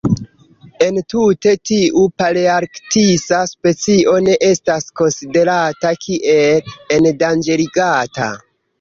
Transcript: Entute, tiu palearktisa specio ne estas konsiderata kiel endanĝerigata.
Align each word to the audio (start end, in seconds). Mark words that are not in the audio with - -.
Entute, 0.85 1.53
tiu 1.71 2.05
palearktisa 2.21 3.43
specio 3.53 4.17
ne 4.31 4.37
estas 4.51 4.91
konsiderata 5.03 5.97
kiel 6.07 6.77
endanĝerigata. 7.01 8.37